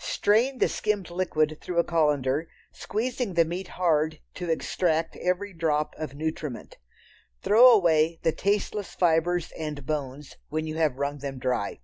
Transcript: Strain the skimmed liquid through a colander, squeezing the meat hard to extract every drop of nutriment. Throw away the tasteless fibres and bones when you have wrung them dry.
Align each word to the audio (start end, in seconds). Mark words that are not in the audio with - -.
Strain 0.00 0.60
the 0.60 0.66
skimmed 0.70 1.10
liquid 1.10 1.58
through 1.60 1.78
a 1.78 1.84
colander, 1.84 2.48
squeezing 2.72 3.34
the 3.34 3.44
meat 3.44 3.68
hard 3.76 4.18
to 4.32 4.48
extract 4.48 5.14
every 5.16 5.52
drop 5.52 5.94
of 5.98 6.14
nutriment. 6.14 6.78
Throw 7.42 7.70
away 7.70 8.18
the 8.22 8.32
tasteless 8.32 8.94
fibres 8.94 9.52
and 9.58 9.84
bones 9.84 10.36
when 10.48 10.66
you 10.66 10.76
have 10.76 10.96
wrung 10.96 11.18
them 11.18 11.38
dry. 11.38 11.80